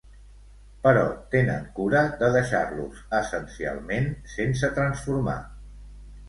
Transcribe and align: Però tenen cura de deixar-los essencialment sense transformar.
Però 0.85 1.01
tenen 1.35 1.67
cura 1.79 2.01
de 2.21 2.29
deixar-los 2.37 3.03
essencialment 3.19 4.09
sense 4.37 4.73
transformar. 4.81 5.39